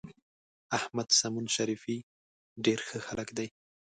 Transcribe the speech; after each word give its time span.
احمد 0.77 1.07
سمون 1.19 1.45
شریفي 1.55 1.95
ډېر 2.65 2.79
ښه 2.87 2.97
هلک 3.07 3.29
دی. 3.37 3.47